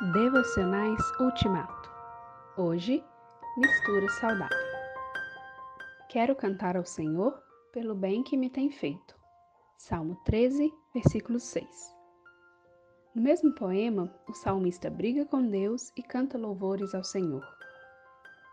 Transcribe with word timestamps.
Devocionais 0.00 1.00
Ultimato. 1.18 1.90
Hoje, 2.56 3.04
mistura 3.56 4.08
saudável. 4.10 4.56
Quero 6.08 6.36
cantar 6.36 6.76
ao 6.76 6.84
Senhor 6.84 7.36
pelo 7.72 7.96
bem 7.96 8.22
que 8.22 8.36
me 8.36 8.48
tem 8.48 8.70
feito. 8.70 9.16
Salmo 9.76 10.14
13, 10.24 10.72
versículo 10.94 11.40
6. 11.40 11.66
No 13.12 13.22
mesmo 13.22 13.52
poema, 13.56 14.08
o 14.28 14.34
salmista 14.34 14.88
briga 14.88 15.24
com 15.24 15.44
Deus 15.44 15.90
e 15.96 16.02
canta 16.04 16.38
louvores 16.38 16.94
ao 16.94 17.02
Senhor. 17.02 17.44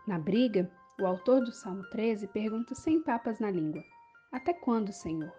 Na 0.04 0.18
briga, 0.18 0.68
o 1.00 1.06
autor 1.06 1.44
do 1.44 1.52
Salmo 1.52 1.88
13 1.90 2.26
pergunta 2.26 2.74
sem 2.74 3.00
papas 3.04 3.38
na 3.38 3.52
língua: 3.52 3.84
Até 4.32 4.52
quando, 4.52 4.92
Senhor? 4.92 5.32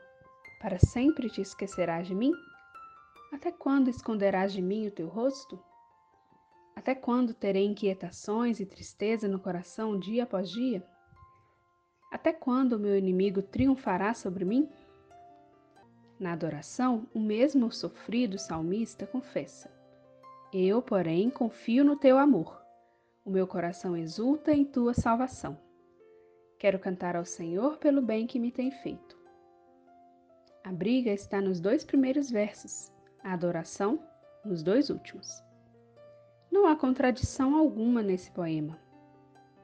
Para 0.61 0.79
sempre 0.79 1.29
te 1.29 1.41
esquecerás 1.41 2.07
de 2.07 2.15
mim? 2.15 2.31
Até 3.33 3.51
quando 3.51 3.89
esconderás 3.89 4.53
de 4.53 4.61
mim 4.61 4.87
o 4.87 4.91
teu 4.91 5.09
rosto? 5.09 5.61
Até 6.87 6.95
quando 6.95 7.33
terei 7.33 7.65
inquietações 7.65 8.61
e 8.61 8.65
tristeza 8.65 9.27
no 9.27 9.41
coração 9.41 9.99
dia 9.99 10.23
após 10.23 10.49
dia? 10.49 10.81
Até 12.09 12.31
quando 12.31 12.77
o 12.77 12.79
meu 12.79 12.97
inimigo 12.97 13.41
triunfará 13.41 14.13
sobre 14.13 14.45
mim? 14.45 14.69
Na 16.17 16.31
adoração, 16.31 17.05
o 17.13 17.19
mesmo 17.19 17.69
sofrido 17.73 18.39
salmista 18.39 19.05
confessa: 19.05 19.69
Eu, 20.53 20.81
porém, 20.81 21.29
confio 21.29 21.83
no 21.83 21.97
teu 21.97 22.17
amor. 22.17 22.57
O 23.25 23.29
meu 23.29 23.45
coração 23.45 23.97
exulta 23.97 24.53
em 24.53 24.63
tua 24.63 24.93
salvação. 24.93 25.57
Quero 26.57 26.79
cantar 26.79 27.17
ao 27.17 27.25
Senhor 27.25 27.79
pelo 27.79 28.01
bem 28.01 28.25
que 28.25 28.39
me 28.39 28.49
tem 28.49 28.71
feito. 28.71 29.19
A 30.63 30.71
briga 30.71 31.11
está 31.11 31.41
nos 31.41 31.59
dois 31.59 31.83
primeiros 31.83 32.31
versos, 32.31 32.89
a 33.21 33.33
adoração 33.33 33.99
nos 34.45 34.63
dois 34.63 34.89
últimos. 34.89 35.45
Não 36.51 36.67
há 36.67 36.75
contradição 36.75 37.55
alguma 37.55 38.01
nesse 38.01 38.31
poema. 38.31 38.77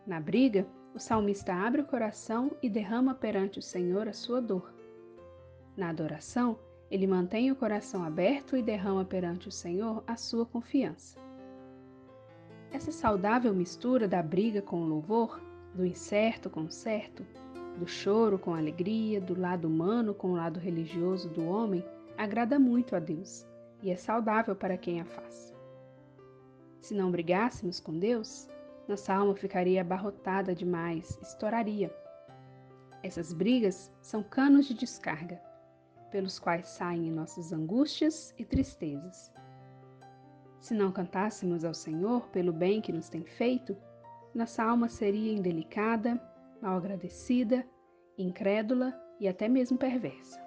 Na 0.05 0.19
briga, 0.19 0.67
o 0.93 0.99
salmista 0.99 1.53
abre 1.53 1.81
o 1.81 1.85
coração 1.85 2.51
e 2.61 2.69
derrama 2.69 3.15
perante 3.15 3.59
o 3.59 3.61
Senhor 3.61 4.07
a 4.07 4.13
sua 4.13 4.41
dor. 4.41 4.73
Na 5.75 5.89
adoração, 5.89 6.59
ele 6.91 7.07
mantém 7.07 7.51
o 7.51 7.55
coração 7.55 8.03
aberto 8.03 8.55
e 8.55 8.61
derrama 8.61 9.03
perante 9.03 9.47
o 9.47 9.51
Senhor 9.51 10.03
a 10.05 10.15
sua 10.15 10.45
confiança. 10.45 11.17
Essa 12.71 12.91
saudável 12.91 13.53
mistura 13.53 14.07
da 14.07 14.21
briga 14.21 14.61
com 14.61 14.81
o 14.81 14.87
louvor, 14.87 15.41
do 15.73 15.85
incerto 15.85 16.49
com 16.49 16.65
o 16.65 16.71
certo, 16.71 17.25
do 17.77 17.87
choro 17.87 18.37
com 18.37 18.53
a 18.53 18.57
alegria, 18.57 19.19
do 19.19 19.39
lado 19.39 19.67
humano 19.67 20.13
com 20.13 20.31
o 20.31 20.35
lado 20.35 20.59
religioso 20.59 21.29
do 21.29 21.45
homem, 21.45 21.83
agrada 22.17 22.59
muito 22.59 22.95
a 22.95 22.99
Deus 22.99 23.45
e 23.81 23.89
é 23.89 23.95
saudável 23.95 24.55
para 24.55 24.77
quem 24.77 25.01
a 25.01 25.05
faz. 25.05 25.52
Se 26.83 26.93
não 26.93 27.09
brigássemos 27.09 27.79
com 27.79 27.97
Deus, 27.97 28.49
nossa 28.89 29.13
alma 29.13 29.33
ficaria 29.33 29.79
abarrotada 29.79 30.53
demais, 30.53 31.17
estouraria. 31.21 31.89
Essas 33.01 33.31
brigas 33.31 33.89
são 34.01 34.21
canos 34.21 34.65
de 34.65 34.73
descarga, 34.73 35.41
pelos 36.11 36.37
quais 36.37 36.67
saem 36.67 37.09
nossas 37.09 37.53
angústias 37.53 38.35
e 38.37 38.43
tristezas. 38.43 39.31
Se 40.59 40.73
não 40.73 40.91
cantássemos 40.91 41.63
ao 41.63 41.73
Senhor 41.73 42.27
pelo 42.31 42.51
bem 42.51 42.81
que 42.81 42.91
nos 42.91 43.07
tem 43.07 43.23
feito, 43.23 43.77
nossa 44.35 44.61
alma 44.61 44.89
seria 44.89 45.31
indelicada, 45.31 46.21
mal 46.61 46.75
agradecida, 46.75 47.65
incrédula 48.17 48.93
e 49.21 49.27
até 49.29 49.47
mesmo 49.47 49.77
perversa. 49.77 50.37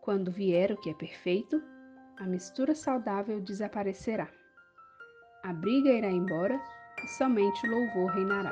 Quando 0.00 0.32
vier 0.32 0.72
o 0.72 0.80
que 0.80 0.88
é 0.88 0.94
perfeito, 0.94 1.62
a 2.16 2.24
mistura 2.24 2.74
saudável 2.74 3.42
desaparecerá. 3.42 4.40
A 5.44 5.52
briga 5.52 5.90
irá 5.90 6.08
embora 6.08 6.60
e 7.02 7.08
somente 7.08 7.66
o 7.66 7.70
louvor 7.70 8.12
reinará. 8.12 8.50